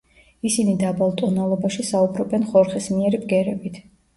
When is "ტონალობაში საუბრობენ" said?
1.21-2.49